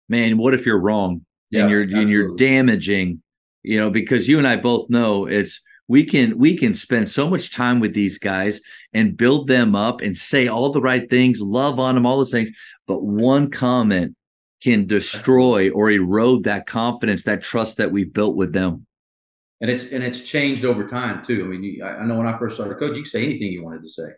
man, 0.09 0.37
what 0.37 0.53
if 0.53 0.65
you're 0.65 0.79
wrong? 0.79 1.25
yeah, 1.51 1.61
and 1.61 1.69
you're 1.69 1.83
absolutely. 1.83 2.01
and 2.01 2.11
you're 2.11 2.35
damaging, 2.35 3.21
you 3.63 3.79
know, 3.79 3.91
because 3.91 4.27
you 4.27 4.37
and 4.37 4.47
I 4.47 4.55
both 4.55 4.89
know 4.89 5.27
it's 5.27 5.61
we 5.87 6.05
can 6.05 6.37
we 6.37 6.57
can 6.57 6.73
spend 6.73 7.09
so 7.09 7.29
much 7.29 7.51
time 7.51 7.79
with 7.79 7.93
these 7.93 8.17
guys 8.17 8.61
and 8.93 9.17
build 9.17 9.47
them 9.47 9.75
up 9.75 10.01
and 10.01 10.15
say 10.15 10.47
all 10.47 10.71
the 10.71 10.81
right 10.81 11.09
things, 11.09 11.41
love 11.41 11.79
on 11.79 11.95
them, 11.95 12.05
all 12.05 12.17
those 12.17 12.31
things, 12.31 12.49
but 12.87 13.03
one 13.03 13.51
comment 13.51 14.15
can 14.61 14.85
destroy 14.85 15.69
or 15.71 15.89
erode 15.89 16.43
that 16.43 16.67
confidence, 16.67 17.23
that 17.23 17.41
trust 17.41 17.77
that 17.77 17.91
we've 17.91 18.13
built 18.13 18.35
with 18.35 18.53
them. 18.53 18.85
And 19.59 19.69
it's 19.69 19.91
and 19.91 20.03
it's 20.03 20.21
changed 20.21 20.65
over 20.65 20.87
time 20.87 21.23
too. 21.23 21.43
I 21.43 21.47
mean, 21.47 21.63
you, 21.63 21.83
I 21.83 22.03
know 22.05 22.17
when 22.17 22.27
I 22.27 22.37
first 22.37 22.55
started 22.55 22.79
coach, 22.79 22.95
you 22.95 23.03
could 23.03 23.11
say 23.11 23.23
anything 23.23 23.51
you 23.51 23.63
wanted 23.63 23.83
to 23.83 23.89
say, 23.89 24.09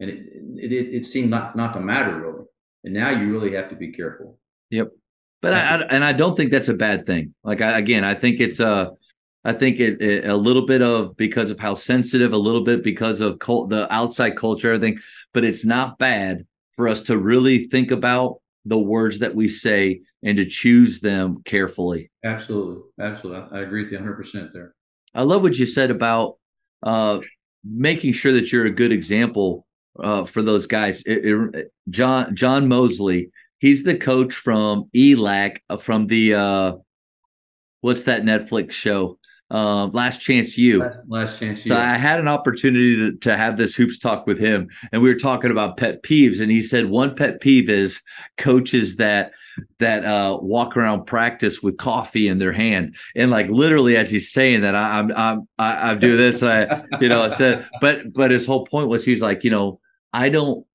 and 0.00 0.10
it 0.10 0.18
it, 0.56 0.72
it, 0.72 0.94
it 0.96 1.06
seemed 1.06 1.30
not 1.30 1.54
not 1.54 1.74
to 1.74 1.80
matter 1.80 2.20
really. 2.20 2.44
And 2.82 2.92
now 2.92 3.10
you 3.10 3.32
really 3.32 3.54
have 3.54 3.70
to 3.70 3.76
be 3.76 3.92
careful. 3.92 4.38
Yep. 4.70 4.90
But 5.40 5.54
I, 5.54 5.60
I, 5.60 5.80
and 5.90 6.04
I 6.04 6.12
don't 6.12 6.36
think 6.36 6.50
that's 6.50 6.68
a 6.68 6.74
bad 6.74 7.06
thing. 7.06 7.34
Like 7.42 7.60
I, 7.60 7.78
again, 7.78 8.04
I 8.04 8.14
think 8.14 8.40
it's 8.40 8.60
a, 8.60 8.92
I 9.44 9.52
think 9.52 9.80
it, 9.80 10.02
it, 10.02 10.26
a 10.26 10.36
little 10.36 10.66
bit 10.66 10.82
of 10.82 11.16
because 11.16 11.50
of 11.50 11.58
how 11.58 11.74
sensitive, 11.74 12.32
a 12.32 12.38
little 12.38 12.62
bit 12.62 12.82
because 12.82 13.20
of 13.20 13.38
cult, 13.38 13.70
the 13.70 13.92
outside 13.92 14.36
culture, 14.36 14.72
everything. 14.72 14.98
But 15.32 15.44
it's 15.44 15.64
not 15.64 15.98
bad 15.98 16.46
for 16.76 16.88
us 16.88 17.02
to 17.02 17.16
really 17.16 17.68
think 17.68 17.90
about 17.90 18.40
the 18.64 18.78
words 18.78 19.18
that 19.18 19.34
we 19.34 19.48
say 19.48 20.00
and 20.22 20.36
to 20.38 20.46
choose 20.46 21.00
them 21.00 21.42
carefully. 21.44 22.10
Absolutely, 22.24 22.82
absolutely, 23.00 23.58
I 23.58 23.62
agree 23.62 23.82
with 23.82 23.92
you 23.92 23.98
100 23.98 24.14
percent 24.16 24.52
there. 24.52 24.74
I 25.14 25.22
love 25.22 25.42
what 25.42 25.58
you 25.58 25.66
said 25.66 25.90
about 25.90 26.38
uh, 26.82 27.20
making 27.64 28.14
sure 28.14 28.32
that 28.32 28.50
you're 28.50 28.66
a 28.66 28.70
good 28.70 28.92
example 28.92 29.66
uh, 30.02 30.24
for 30.24 30.42
those 30.42 30.66
guys. 30.66 31.02
It, 31.06 31.72
John 31.90 32.34
John 32.34 32.68
Mosley 32.68 33.30
He's 33.64 33.82
the 33.82 33.96
coach 33.96 34.34
from 34.34 34.90
ELAC 34.94 35.60
uh, 35.70 35.78
from 35.78 36.06
the 36.06 36.34
uh 36.34 36.72
what's 37.80 38.02
that 38.02 38.22
Netflix 38.22 38.72
show? 38.72 39.18
Uh, 39.50 39.86
Last 39.88 40.20
Chance 40.20 40.56
U. 40.58 40.84
Last 41.06 41.38
Chance 41.38 41.64
So 41.64 41.76
I 41.76 41.96
had 41.96 42.18
an 42.18 42.28
opportunity 42.28 42.96
to, 42.96 43.16
to 43.18 43.36
have 43.36 43.56
this 43.56 43.74
hoops 43.74 43.98
talk 43.98 44.26
with 44.26 44.38
him, 44.38 44.68
and 44.90 45.02
we 45.02 45.08
were 45.08 45.18
talking 45.18 45.50
about 45.50 45.76
pet 45.76 46.02
peeves, 46.02 46.40
and 46.40 46.50
he 46.50 46.60
said 46.60 46.86
one 46.86 47.14
pet 47.14 47.40
peeve 47.40 47.68
is 47.68 48.00
coaches 48.38 48.96
that 48.96 49.32
that 49.78 50.04
uh, 50.04 50.38
walk 50.40 50.76
around 50.76 51.04
practice 51.04 51.62
with 51.62 51.76
coffee 51.76 52.26
in 52.26 52.38
their 52.38 52.52
hand, 52.52 52.96
and 53.14 53.30
like 53.30 53.48
literally 53.48 53.96
as 53.96 54.10
he's 54.10 54.32
saying 54.32 54.62
that, 54.62 54.74
I, 54.74 54.98
I'm 54.98 55.12
I'm 55.14 55.48
I, 55.58 55.90
I 55.90 55.94
do 55.94 56.16
this, 56.16 56.42
I 56.42 56.82
you 57.00 57.08
know, 57.08 57.22
I 57.22 57.28
said, 57.28 57.68
but 57.80 58.12
but 58.12 58.30
his 58.30 58.46
whole 58.46 58.64
point 58.66 58.88
was 58.88 59.04
he's 59.04 59.22
like, 59.22 59.44
you 59.44 59.50
know, 59.50 59.78
I 60.12 60.30
don't 60.30 60.66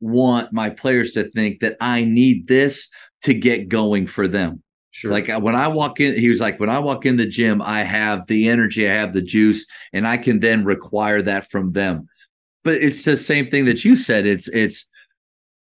want 0.00 0.52
my 0.52 0.70
players 0.70 1.12
to 1.12 1.24
think 1.30 1.60
that 1.60 1.76
I 1.80 2.04
need 2.04 2.48
this 2.48 2.88
to 3.22 3.34
get 3.34 3.68
going 3.68 4.06
for 4.06 4.26
them. 4.28 4.62
Sure. 4.96 5.10
Like 5.10 5.28
uh, 5.28 5.38
when 5.38 5.54
I 5.54 5.68
walk 5.68 6.00
in, 6.00 6.18
he 6.18 6.30
was 6.30 6.40
like, 6.40 6.58
when 6.58 6.70
I 6.70 6.78
walk 6.78 7.04
in 7.04 7.16
the 7.16 7.26
gym, 7.26 7.60
I 7.60 7.82
have 7.82 8.26
the 8.28 8.48
energy, 8.48 8.88
I 8.88 8.94
have 8.94 9.12
the 9.12 9.20
juice, 9.20 9.66
and 9.92 10.08
I 10.08 10.16
can 10.16 10.40
then 10.40 10.64
require 10.64 11.20
that 11.20 11.50
from 11.50 11.72
them. 11.72 12.08
But 12.64 12.76
it's 12.76 13.04
the 13.04 13.18
same 13.18 13.46
thing 13.48 13.66
that 13.66 13.84
you 13.84 13.94
said. 13.94 14.26
It's 14.26 14.48
it's 14.48 14.88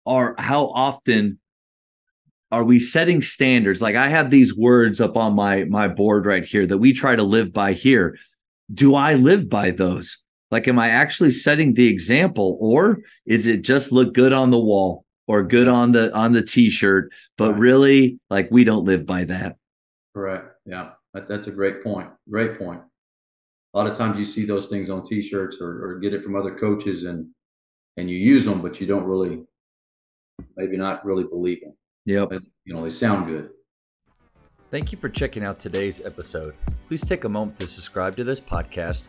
are 0.07 0.37
how 0.39 0.67
often 0.67 1.41
are 2.53 2.63
we 2.63 2.79
setting 2.79 3.21
standards? 3.21 3.83
Like 3.83 3.97
I 3.97 4.07
have 4.07 4.31
these 4.31 4.57
words 4.57 5.01
up 5.01 5.17
on 5.17 5.35
my 5.35 5.65
my 5.65 5.89
board 5.89 6.25
right 6.25 6.45
here 6.45 6.65
that 6.65 6.79
we 6.79 6.93
try 6.93 7.17
to 7.17 7.25
live 7.25 7.53
by 7.53 7.73
here. 7.73 8.17
Do 8.73 8.95
I 8.95 9.15
live 9.15 9.51
by 9.51 9.73
those? 9.73 10.19
Like, 10.53 10.69
am 10.69 10.79
I 10.79 10.91
actually 10.91 11.33
setting 11.33 11.75
the 11.75 11.89
example, 11.89 12.59
or 12.61 13.01
is 13.27 13.49
it 13.49 13.63
just 13.63 13.91
look 13.91 14.15
good 14.15 14.33
on 14.33 14.53
the 14.53 14.61
wall 14.61 15.05
or 15.27 15.43
good 15.43 15.69
on 15.69 15.93
the 15.93 16.15
on 16.15 16.33
the 16.33 16.43
t-shirt? 16.43 17.13
But 17.37 17.53
right. 17.53 17.61
really, 17.61 18.21
like, 18.31 18.49
we 18.51 18.65
don't 18.65 18.85
live 18.85 19.07
by 19.07 19.25
that. 19.25 19.57
Correct. 20.15 20.55
Yeah, 20.65 20.91
that, 21.15 21.29
that's 21.29 21.47
a 21.47 21.51
great 21.51 21.83
point. 21.83 22.09
Great 22.29 22.59
point. 22.59 22.81
a 23.77 23.79
lot 23.79 23.87
of 23.87 23.97
times 23.99 24.19
you 24.19 24.25
see 24.25 24.47
those 24.47 24.69
things 24.69 24.89
on 24.89 25.05
T-shirts 25.05 25.59
or, 25.61 25.85
or 25.85 25.99
get 25.99 26.15
it 26.15 26.23
from 26.23 26.35
other 26.35 26.57
coaches, 26.57 27.05
and 27.05 27.27
and 27.99 28.09
you 28.09 28.17
use 28.17 28.47
them, 28.47 28.63
but 28.63 28.81
you 28.81 28.87
don't 28.87 29.05
really, 29.05 29.43
maybe 30.57 30.79
not 30.79 31.05
really 31.05 31.25
believe 31.25 31.61
them. 31.61 31.75
Yep. 32.07 32.31
But, 32.31 32.43
you 32.65 32.73
know, 32.75 32.83
they 32.83 32.91
sound 32.91 33.27
good. 33.27 33.51
Thank 34.71 34.93
you 34.93 34.99
for 34.99 35.09
checking 35.11 35.45
out 35.45 35.59
today's 35.59 36.05
episode. 36.05 36.55
Please 36.87 37.03
take 37.03 37.25
a 37.25 37.29
moment 37.29 37.59
to 37.59 37.67
subscribe 37.67 38.17
to 38.17 38.25
this 38.25 38.41
podcast, 38.41 39.09